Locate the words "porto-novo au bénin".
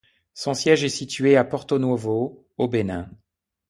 1.43-3.07